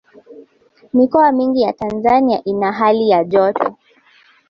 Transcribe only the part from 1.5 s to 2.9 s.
ya tanzania ina